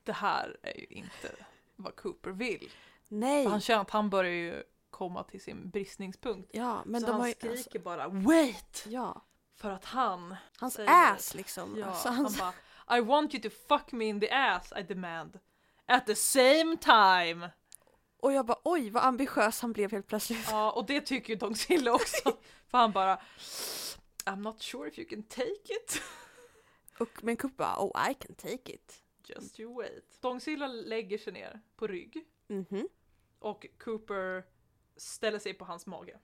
[0.08, 1.32] Det här är ju inte
[1.76, 2.72] vad Cooper vill.
[3.08, 6.50] Nej, För han känner att han börjar ju komma till sin bristningspunkt.
[6.54, 8.86] ja men så de han har ju, skriker alltså, bara WAIT!
[8.90, 9.22] ja,
[9.56, 11.78] För att han, hans säger- ass liksom.
[11.78, 14.84] ja, Alltså, han hans, bara I want you to fuck me in the ass I
[14.84, 15.40] demand.
[15.86, 17.50] At the same time!
[18.20, 20.48] och jag bara oj vad ambitiös han blev helt plötsligt.
[20.52, 22.38] Ja, och det tycker ju Dong Silla också.
[22.68, 23.20] För han bara
[24.26, 26.02] I'm not sure if you can take it.
[27.00, 29.04] Och, men Coop bara oh I can take it.
[29.30, 30.18] Just you wait.
[30.22, 32.26] Dong Silla lägger sig ner på rygg.
[32.48, 32.88] Mhm.
[33.40, 34.44] Och Cooper
[34.96, 36.20] ställer sig på hans mage.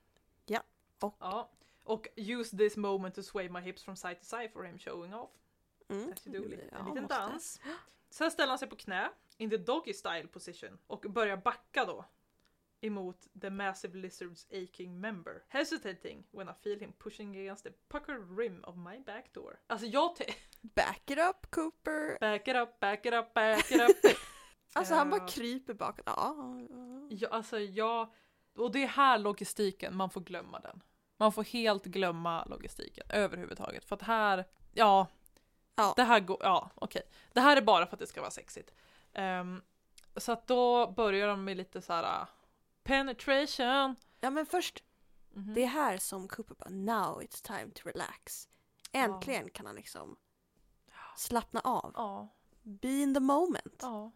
[0.45, 0.63] Ja,
[0.99, 1.51] och- Ja.
[1.83, 5.13] Och use this moment to sway my hips from side to side for him showing
[5.13, 5.29] off.
[5.87, 6.11] Mm.
[6.13, 7.17] As you do, en Ja, liten måste.
[7.17, 7.61] dans.
[8.09, 12.05] Sen ställer han sig på knä, in the doggy style position, och börjar backa då.
[12.83, 15.43] Emot the massive lizard's aching member.
[15.49, 19.59] Hesitating when I feel him pushing against the puckered rim of my back door.
[19.67, 20.11] Alltså jag
[20.61, 22.17] Back it up Cooper.
[22.19, 24.15] Back it up, back it up, back it up.
[24.75, 26.03] Alltså han bara kryper bakåt.
[26.05, 26.35] Ja.
[27.09, 28.13] Ja, alltså jag...
[28.55, 30.81] Och det är här logistiken, man får glömma den.
[31.17, 33.85] Man får helt glömma logistiken överhuvudtaget.
[33.85, 35.07] För att här, ja.
[35.75, 35.93] Ja.
[35.95, 37.01] Det här går, ja okej.
[37.33, 38.73] Det här är bara för att det ska vara sexigt.
[39.13, 39.61] Ehm,
[40.15, 42.27] så att då börjar de med lite så här
[42.83, 43.95] penetration.
[44.19, 44.83] ja men först,
[45.35, 45.53] Mhm.
[45.53, 48.47] det är här som Cooper bara now it's time to relax.
[48.91, 50.15] Äntligen kan han liksom
[51.17, 51.91] slappna av.
[51.95, 52.27] Ja,
[52.63, 53.79] Be in the moment.
[53.81, 54.11] ja.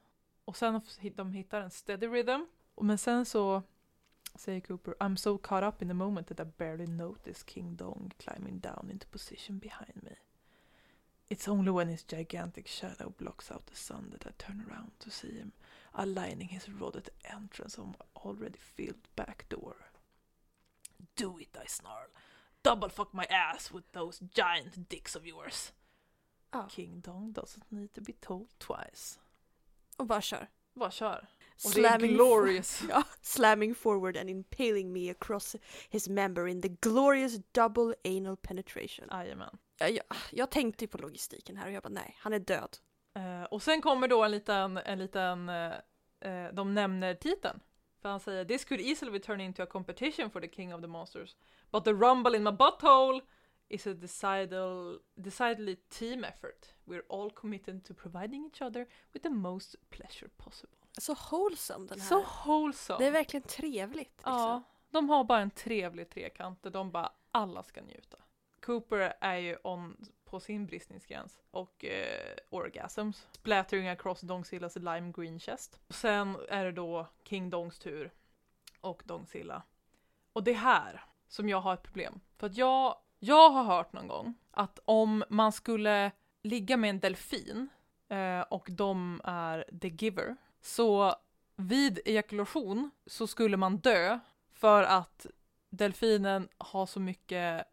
[0.45, 0.81] Och sen
[1.15, 2.45] de hittar en steady rhythm.
[2.81, 3.63] Men sen så
[4.35, 8.11] säger Cooper I'm so caught up in the moment that I barely noticed King Dong
[8.17, 10.15] climbing down into position behind me.
[11.29, 15.09] It's only when his gigantic shadow blocks out the sun that I turn around to
[15.09, 15.51] see him
[15.97, 19.75] aligning his rod at the entrance of my already filled back door.
[21.15, 22.07] Do it, I snarl.
[22.63, 25.73] Double fuck my ass with those giant dicks of yours.
[26.53, 26.67] Ja.
[26.69, 29.19] King Dong doesn't need to be told twice.
[29.97, 30.47] Och bara kör.
[30.73, 31.27] Bara kör.
[31.65, 32.83] Och är glorious.
[32.89, 35.55] Ja, slamming forward and impaling me across
[35.89, 39.07] his member in the glorious double anal penetration.
[39.11, 39.57] Jajamän.
[39.79, 42.77] Jag, jag, jag tänkte ju på logistiken här och jag bara nej, han är död.
[43.17, 47.59] Eh, och sen kommer då en liten, en liten, eh, de nämner titeln
[48.01, 50.81] För han säger this could easily be turned into a competition for the king of
[50.81, 51.35] the monsters.
[51.71, 53.21] But the rumble in my butthole
[53.69, 56.75] is a decidal, decidedly team effort.
[56.85, 60.77] We're all committed to providing each other with the most pleasure possible.
[60.99, 62.07] Så wholesome den här.
[62.07, 62.99] Så wholesome!
[62.99, 64.17] Det är verkligen trevligt.
[64.17, 64.33] Liksom.
[64.33, 68.17] Ja, de har bara en trevlig trekant där de bara alla ska njuta.
[68.67, 73.27] Cooper är ju on på sin bristningsgräns och eh, orgasms.
[73.31, 75.79] Splattering across Dongsillas lime green chest.
[75.89, 78.11] Sen är det då King Dongs tur
[78.81, 79.63] och Dongsilla.
[80.33, 82.19] Och det är här som jag har ett problem.
[82.37, 86.99] För att jag, jag har hört någon gång att om man skulle ligga med en
[86.99, 87.69] delfin
[88.09, 91.15] eh, och de är the giver så
[91.55, 94.19] vid ejakulation så skulle man dö
[94.53, 95.25] för att
[95.69, 97.67] delfinen har så mycket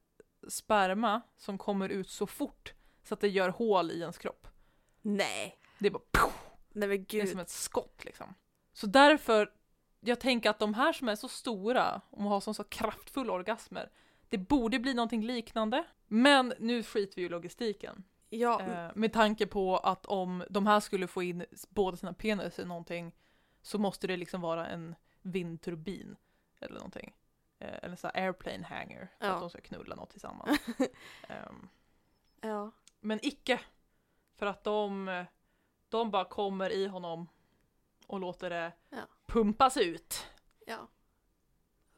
[0.49, 4.49] sperma som kommer ut så fort så att det gör hål i ens kropp.
[5.03, 5.59] Nej.
[5.79, 7.29] Det är bara poff, Nej men det är gud.
[7.29, 8.35] som ett skott liksom.
[8.73, 9.53] Så därför,
[10.01, 13.91] jag tänker att de här som är så stora och har så, så kraftfulla orgasmer,
[14.29, 15.85] det borde bli någonting liknande.
[16.07, 18.05] Men nu skiter vi i logistiken.
[18.29, 22.59] Ja, Eh, med tanke på att om de här skulle få in båda sina penis
[22.59, 23.15] i någonting
[23.63, 26.17] så måste det liksom vara en vindturbin
[26.61, 27.15] eller någonting.
[27.65, 29.33] Eh, eller så airplane hanger för Ja.
[29.35, 30.59] att de ska knulla något tillsammans.
[31.29, 31.69] Ehm,
[32.41, 32.71] ja.
[33.01, 33.61] men icke!
[34.37, 35.25] För att de,
[35.89, 37.29] de bara kommer i honom
[38.07, 39.07] och låter det Ja.
[39.27, 40.27] pumpas ut.
[40.67, 40.89] ja.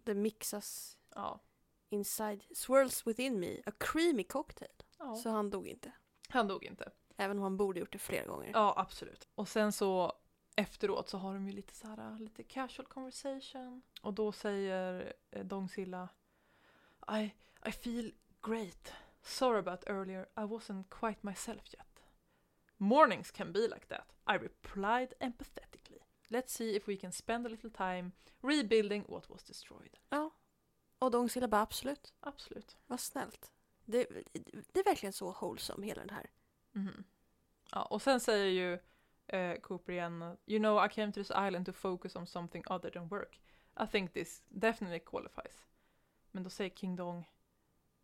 [0.05, 1.40] Det mixas Ja.
[1.88, 4.70] inside, swirls within me, a creamy cocktail.
[4.98, 5.16] ja.
[5.16, 5.92] Så han dog inte.
[6.29, 6.90] Han dog inte.
[7.16, 8.50] Även om han borde gjort det flera gånger.
[8.55, 9.29] Ja, absolut.
[9.35, 10.12] Och sen så
[10.56, 13.82] efteråt så har de ju lite så här, lite casual conversation.
[14.02, 16.08] Och då säger eh, Dongsilla
[17.12, 17.34] I,
[17.68, 18.92] I feel great.
[19.22, 22.04] Sorry about earlier, I wasn't quite myself yet.
[22.76, 24.12] Mornings can be like that.
[24.30, 25.98] I replied empathetically.
[26.28, 29.96] Let's see if we can spend a little time rebuilding what was destroyed.
[30.08, 30.30] Ja.
[30.98, 32.76] Och Dongsilla bara absolut, Absolut.
[32.86, 33.52] vad snällt.
[33.84, 34.06] Det,
[34.72, 36.30] det är verkligen så wholesome hela den här.
[36.72, 37.04] Mhm.
[37.72, 38.78] Ja, och sen säger ju
[39.28, 42.90] eh, Cooper igen, you know I came to this island to focus on something other
[42.90, 43.38] than work.
[43.76, 45.66] I think this definitely qualifies.
[46.30, 47.24] Men då säger King Dong,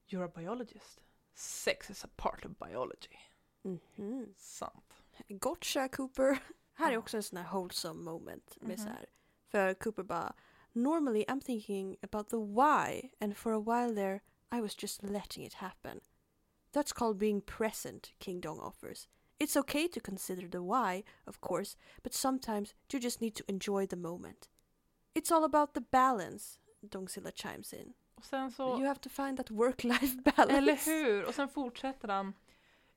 [0.06, 1.00] you're a biologist.
[1.34, 3.16] Sex is a part of biology.
[3.62, 4.34] Mhm.
[4.36, 5.02] Sant.
[5.28, 6.38] Gotcha Cooper.
[6.74, 8.84] Här är också en sån här wholesome moment med Mhm.
[8.86, 9.06] så här.
[9.48, 10.34] För Cooper bara
[10.74, 14.20] Normally I'm thinking about the why and for a while there
[14.58, 16.00] I was just letting it happen.
[16.72, 19.08] That's called being present, King Dong offers.
[19.42, 23.86] It's okay to consider the why, of course, but sometimes you just need to enjoy
[23.86, 24.48] the moment.
[25.14, 27.94] It's all about the balance, Dongsilla chimes in.
[28.14, 30.56] Och sen så, You have to find that work-life balance.
[30.56, 31.24] eller hur?
[31.24, 32.34] Och sen fortsätter han.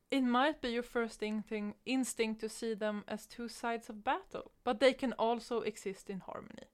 [0.10, 4.52] It might be your first instinct, instinct to see them as two sides of battle,
[4.64, 6.68] but they can also exist in harmony.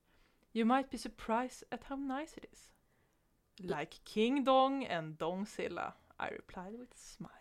[0.54, 2.70] You might be surprised at how nice it is.
[3.60, 7.32] Like King Dong and Dongzilla, I replied with a smile.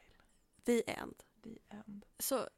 [0.64, 1.24] The end.
[1.42, 2.04] The end.
[2.18, 2.48] Så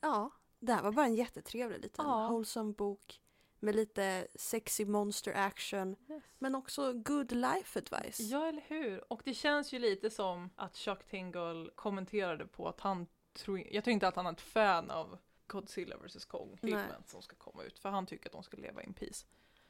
[0.00, 2.28] ja, det här var bara en jättetrevlig liten Ja.
[2.28, 3.20] wholesome bok
[3.62, 5.96] med lite sexy monster action
[6.38, 8.20] men också good life advice.
[8.20, 9.12] Ja, eller hur?
[9.12, 13.84] Och det känns ju lite som att Chuck Tingle kommenterade på att han tror, jag
[13.84, 17.78] tror inte att han är ett fan av Godzilla vs Kong-filmen som ska komma ut,
[17.78, 19.26] för han tycker att de ska leva in peace.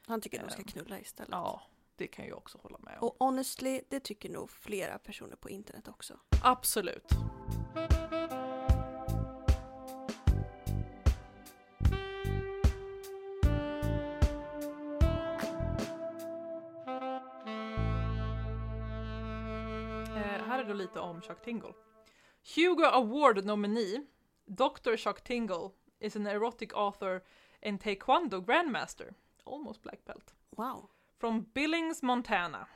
[0.06, 1.30] Han tycker de ska Ehm, knulla istället.
[1.32, 1.62] Ja,
[1.96, 3.08] det kan jag också hålla med om.
[3.08, 6.20] Och honestly, det tycker nog flera personer på internet också.
[6.42, 7.08] Absolut.
[20.80, 21.74] Lite om Chuck Tingle.
[22.42, 24.00] Hugo Award nominee
[24.52, 24.96] Dr.
[24.96, 27.22] Chuck Tingle is an erotic author
[27.62, 29.14] and taekwondo grandmaster,
[29.44, 30.32] almost black belt.
[30.56, 30.88] Wow.
[31.20, 32.66] from Billings, Montana.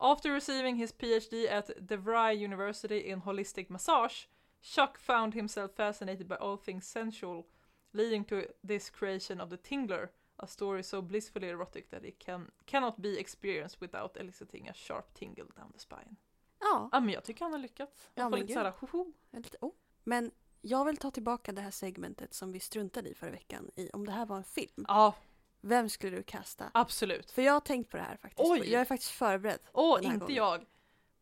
[0.00, 4.24] After receiving his PhD at DeVry University in holistic massage,
[4.62, 7.46] Chuck found himself fascinated by all things sensual,
[7.92, 12.48] leading to this creation of the Tingler, a story so blissfully erotic that it can,
[12.66, 16.16] cannot be experienced without eliciting a sharp tingle down the spine.
[16.60, 18.10] Ja, Ja, men jag tycker han har lyckats.
[18.14, 19.12] Ja, får men lite såhär, hoho.
[19.30, 19.72] lite, oh.
[20.04, 23.90] Men jag vill ta tillbaka det här segmentet som vi struntade i förra veckan i
[23.90, 24.84] om det här var en film.
[24.88, 25.14] Ja,
[25.60, 26.70] Vem skulle du kasta?
[26.74, 27.30] absolut.
[27.30, 28.50] För jag har tänkt på det här faktiskt.
[28.50, 28.72] Oj!
[28.72, 29.60] Jag är faktiskt förberedd.
[29.72, 30.34] Åh, inte gången.
[30.36, 30.66] jag.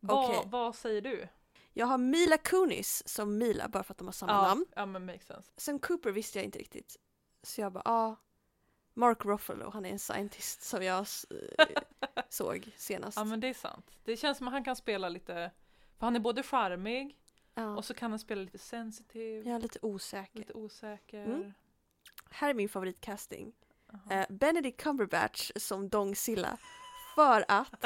[0.00, 0.42] Vad, Okej.
[0.46, 1.28] vad säger du?
[1.72, 4.66] Jag har Mila Kunis som Mila bara för att de har samma namn.
[4.76, 5.52] Ja, men makes sense.
[5.56, 6.96] Sen Cooper visste jag inte riktigt.
[7.42, 8.16] Så jag bara, ja.
[8.98, 11.06] Mark Ruffalo, han är en scientist som jag
[12.28, 13.16] såg senast.
[13.16, 13.98] Ja men det är sant.
[14.04, 15.50] Det känns som att han kan spela lite,
[15.98, 17.16] för han är både charmig
[17.54, 17.76] Ja.
[17.76, 20.38] och så kan han spela lite sensitiv, är lite osäker.
[20.38, 21.24] lite osäker.
[21.24, 21.52] Mm.
[22.30, 23.52] Här är min favoritcasting.
[24.10, 26.56] Eh, Benedict Cumberbatch som Dong Silla.
[27.14, 27.84] För att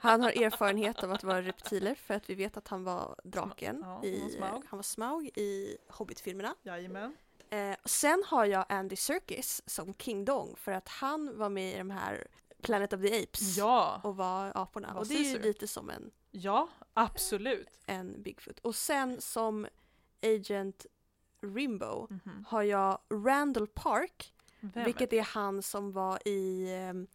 [0.00, 3.78] han har erfarenhet av att vara reptiler för att vi vet att han var draken
[3.80, 4.62] Ja, han var i Smaug.
[4.68, 6.54] han var Smaug i Hobbit-filmerna.
[6.62, 7.16] Jajamän.
[7.50, 11.78] Eh, sen har jag Andy Serkis som King Dong för att han var med i
[11.78, 12.26] de här
[12.62, 14.94] Planet of the Apes Ja, och var aporna.
[14.98, 17.68] Och det är ju lite som en, ja, absolut.
[17.86, 18.58] en Bigfoot.
[18.60, 19.66] Och sen som
[20.22, 20.86] Agent
[21.42, 22.44] Rimbo Mhm.
[22.48, 27.06] har jag Randall Park Vem Vilket är han som var i, ehm,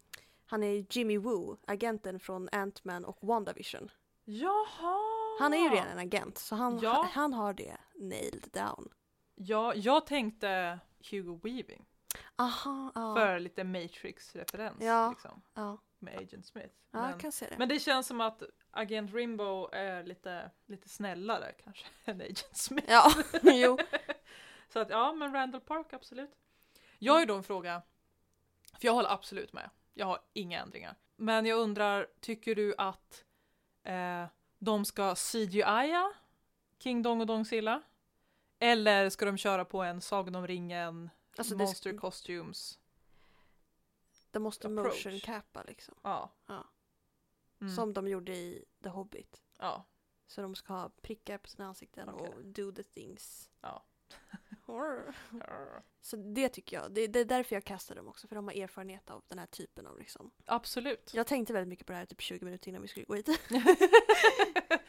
[0.46, 3.90] han är Jimmy Woo, agenten från Ant-Man och WandaVision.
[4.24, 4.98] Jaha!
[5.40, 6.92] Han är ju redan en agent så han, Ja.
[6.92, 8.88] han, han har det nailed down.
[9.34, 10.78] Ja, jag tänkte
[11.10, 11.84] Hugo Weaving.
[12.36, 13.14] Aha, ja.
[13.14, 15.10] För lite Matrix-referens Ja.
[15.10, 15.78] liksom, ja.
[15.98, 16.74] med Agent Smith.
[16.90, 17.58] men, det.
[17.58, 22.90] men det känns som att Agent Rimbo är lite, lite snällare kanske än Agent Smith.
[22.90, 23.78] Ja, jo.
[24.68, 26.30] Så att ja, men Randall Park absolut.
[26.98, 27.82] Jag har ju då en fråga,
[28.78, 29.70] för jag håller absolut med.
[29.94, 30.94] Jag har inga ändringar.
[31.16, 33.24] Men jag undrar, tycker du att
[33.82, 34.24] eh,
[34.58, 36.12] de ska CGI-a
[36.78, 37.82] King Dong och Dong Silla?
[38.58, 42.78] Eller ska de köra på en Sagan om ringen, Alltså det, Monster Costumes?
[44.30, 45.04] de måste approach.
[45.06, 45.94] motion cappa liksom.
[46.02, 46.30] Ja.
[46.46, 46.64] Ja.
[47.60, 47.74] Mm.
[47.74, 49.42] Som de gjorde i The Hobbit.
[49.58, 49.84] ja.
[50.26, 52.28] Så de ska ha prickar på sina ansikten Okej.
[52.28, 53.50] och do the things.
[53.60, 53.84] Ja.
[56.00, 56.92] Så det tycker jag.
[56.92, 58.28] Det, det är därför jag kastar dem också.
[58.28, 60.30] För de har erfarenhet av den här typen av liksom.
[60.44, 61.14] Absolut.
[61.14, 63.28] Jag tänkte väldigt mycket på det här typ 20 minuter innan vi skulle gå hit.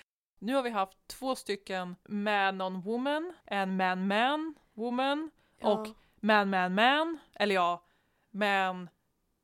[0.45, 5.31] nu har vi haft två stycken man on woman, en man man woman
[5.62, 5.88] Och
[6.19, 7.86] man man man, eller ja,
[8.31, 8.89] man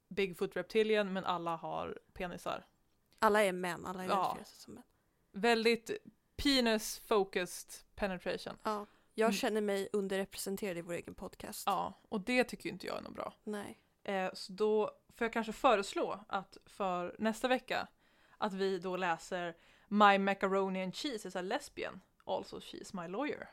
[0.10, 2.66] Bigfoot reptilian men alla har penisar.
[3.20, 4.12] Alla är män, alla Ja.
[4.12, 4.84] identifierar sig som män.
[5.32, 5.92] Väldigt
[6.36, 8.58] penis focused penetration.
[8.64, 8.86] Ja.
[9.14, 9.34] Jag Mm.
[9.34, 11.64] känner mig underrepresenterad i vår egen podcast.
[11.66, 13.34] Ja, och det tycker inte jag är något bra.
[13.44, 13.78] Nej.
[14.04, 17.88] Eh, så då får jag kanske föreslå att för nästa vecka
[18.38, 19.56] att vi då läser
[19.94, 23.50] My Macaroni and Cheese is a lesbian, also she's my lawyer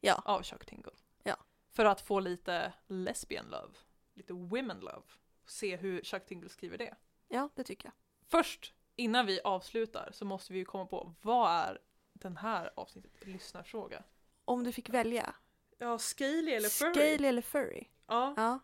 [0.00, 0.22] Ja.
[0.24, 0.92] av Chuck Tingle.
[1.22, 1.36] Ja.
[1.70, 3.72] För att få lite lesbian love,
[4.14, 5.02] lite women love.
[5.46, 6.94] Se hur Chuck Tingle skriver det.
[7.28, 7.92] Ja, det tycker jag.
[8.26, 11.78] Först, innan vi avslutar, så måste vi ju komma på vad är
[12.12, 14.02] den här avsnittet lyssnarfråga?
[14.44, 15.34] Om du fick välja.
[15.78, 16.92] Ja, scaly eller furry?
[16.94, 17.84] Scaly eller furry?
[18.06, 18.58] Ja, Ja.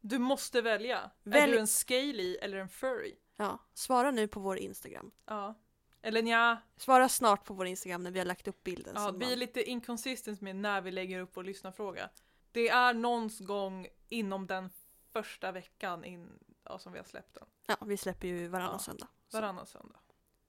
[0.00, 1.10] du måste välja.
[1.24, 3.16] Är Välj- du en scaly eller en furry?
[3.36, 3.58] ja.
[3.74, 5.10] Svara nu på vår Instagram.
[5.26, 5.54] Ja.
[6.02, 8.92] Eller nja, Svara snart på vår Instagram när vi har lagt upp bilden.
[8.96, 9.38] ja, vi är man...
[9.38, 12.10] lite inconsistent med när vi lägger upp vår lyssnarfråga.
[12.52, 14.70] Det är någon gång inom den
[15.12, 17.44] första veckan in, ja, som vi har släppt den.
[17.66, 18.78] ja, vi släpper ju varannan Ja.
[18.78, 19.08] söndag.
[19.28, 19.36] Så.
[19.40, 19.98] Varannan söndag.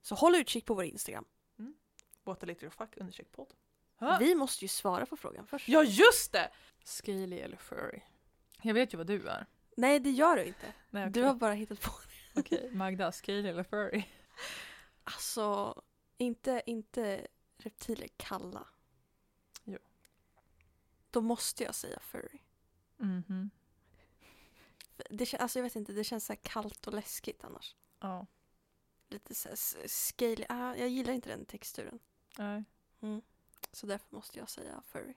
[0.02, 1.24] så håll utkik på vår Instagram.
[2.24, 2.96] What a little fuck
[3.32, 3.54] podd.
[3.98, 4.16] Ja.
[4.20, 5.68] Vi måste ju svara på frågan först.
[5.68, 6.50] Ja just det!
[6.84, 8.00] Scaly eller furry?
[8.62, 9.46] Jag vet ju vad du är.
[9.76, 10.72] Nej, det gör du inte.
[10.90, 11.90] Nej, Du har bara hittat på
[12.34, 12.40] det.
[12.40, 14.04] Okej, Magda, scaly eller furry?
[15.04, 15.82] Alltså,
[16.16, 18.66] inte, inte reptiler kalla.
[19.64, 19.78] Jo.
[21.10, 22.38] Då måste jag säga furry.
[22.96, 23.50] Mhm.
[25.10, 27.76] Det, kän- alltså jag vet inte, det känns så här kallt och läskigt annars.
[28.00, 28.26] Ja.
[29.08, 30.44] Lite så här scaly.
[30.48, 31.98] Ah, jag gillar inte den texturen.
[32.38, 32.64] Nej.
[33.72, 35.14] Så därför måste jag säga furry.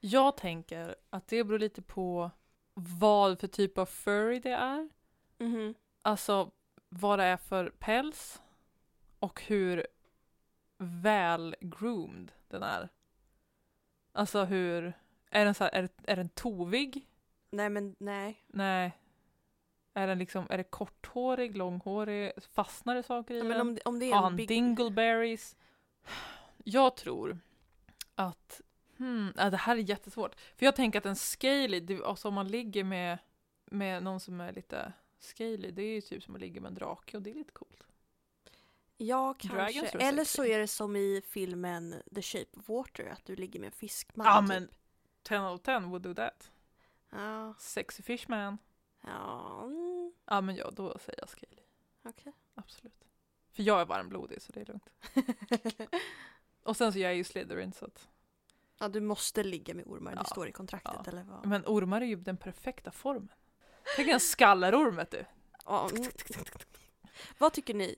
[0.00, 2.30] Jag tänker att det beror lite på
[2.74, 4.88] vad för typ av furry det är.
[5.38, 5.74] Mhm.
[6.02, 6.50] Alltså
[6.88, 8.42] vad det är för päls
[9.18, 9.86] och hur
[10.78, 12.88] väl groomed den är.
[14.12, 14.92] Alltså hur,
[15.30, 17.06] är den så här, är, är den tovig?
[17.50, 18.44] Nej men nej.
[18.46, 18.98] Nej.
[19.94, 23.60] Är den liksom, är det korthårig, långhårig, fastnar det saker i Ja, den?
[23.60, 24.48] om, om det är Har han big...
[24.48, 25.56] dingleberries?
[26.64, 27.38] Jag tror
[28.14, 28.60] att,
[28.96, 30.40] hmm, ja, det här är jättesvårt.
[30.56, 33.18] För jag tänker att en scaly, alltså om man ligger med,
[33.64, 36.74] med någon som är lite scaly, det är ju typ som att ligga med en
[36.74, 37.86] drake och det är lite coolt.
[38.96, 39.98] Ja, kanske.
[39.98, 43.66] Eller så är det som i filmen The Shape of Water, att du ligger med
[43.66, 44.26] en fiskman.
[44.26, 44.48] Ja typ.
[44.48, 44.68] men
[45.22, 46.50] 10 out of 10 would do that.
[47.10, 48.58] Ja, Sexy fishman.
[49.00, 51.62] ja mm, Ja men ja, då säger jag scaly.
[52.04, 52.32] okej.
[52.54, 53.04] Absolut.
[53.52, 54.88] För jag är varmblodig så det är lugnt.
[56.62, 58.08] Och sen så jag är ju Slytherin så att,
[58.78, 61.10] ja, du måste ligga med ormar, Ja, det står i kontraktet ja.
[61.12, 61.46] eller vad?
[61.46, 63.28] men ormar är ju den perfekta formen.
[63.96, 65.24] Tänk en skallerorm vet du.
[65.64, 66.10] Ja, mm.
[67.38, 67.96] Vad tycker ni?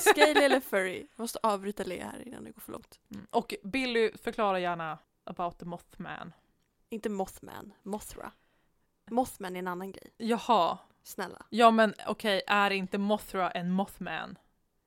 [0.00, 1.06] Scaly eller furry?
[1.16, 3.00] Jag måste avbryta le här innan det går för långt.
[3.14, 3.26] Mm.
[3.30, 6.32] Och Billy, förklara gärna about the Mothman.
[6.88, 8.32] Inte Mothman, Mothra.
[9.10, 10.12] Mothman är en annan grej.
[10.16, 11.46] Jaha, Snälla.
[11.50, 14.38] ja men okej, är inte Mothra en Mothman?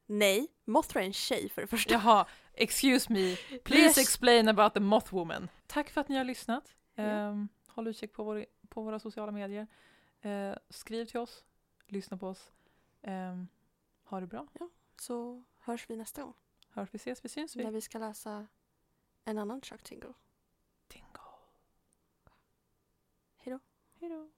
[0.05, 1.93] Nej, Mothra är en tjej för det första.
[1.93, 5.49] Jaha, excuse me, please explain about the Mothwoman.
[5.67, 6.75] Tack för att ni har lyssnat.
[6.95, 7.03] Ja.
[7.03, 9.67] Ehm, håll utkik på, vår, på våra sociala medier.
[10.21, 11.43] Eh, skriv till oss,
[11.87, 12.51] lyssna på oss.
[13.01, 13.43] Eh,
[14.13, 14.47] ha det bra.
[15.01, 16.33] Så hörs vi nästa gång.
[16.69, 17.63] Hörs vi, ses vi, syns vi.
[17.63, 18.47] När vi ska läsa
[19.25, 20.13] en annan Chuck Tingle.
[20.87, 21.19] Tingle.
[23.37, 23.59] Hej då.
[23.99, 24.29] Hej då.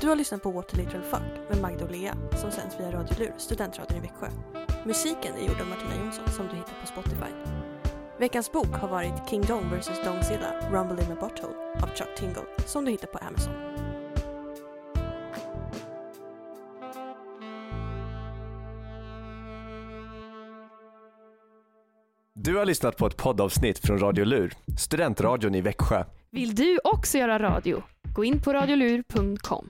[0.00, 2.92] Du har lyssnat på What a Literal Fuck med Magda och Lea som sänds via
[2.92, 4.30] Radio Lur, studentradion i Växjö.
[4.86, 7.69] Musiken är gjord av Martina Jonsson som du hittar på Spotify.
[8.20, 12.42] Veckans bok har varit King Dong vs Dongzilla Rumble in a Butthole av Chuck Tingle
[12.66, 13.54] som du hittar på Amazon.
[22.34, 26.04] Du har lyssnat på ett poddavsnitt från Radio Lur, studentradion i Växjö.
[26.30, 27.82] Vill du också göra radio?
[28.14, 29.68] Gå in på radiolur.com.